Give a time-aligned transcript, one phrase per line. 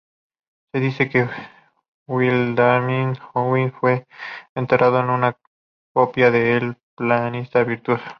[0.73, 1.29] Se dice que
[2.07, 4.07] Vladimir Horowitz fue
[4.55, 5.37] enterrado con una
[5.93, 8.03] copia de "El pianista virtuoso".